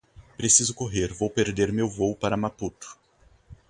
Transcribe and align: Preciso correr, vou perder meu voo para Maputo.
Preciso 0.39 0.73
correr, 0.73 1.09
vou 1.13 1.29
perder 1.29 1.71
meu 1.71 1.87
voo 1.87 2.15
para 2.15 2.35
Maputo. 2.35 2.97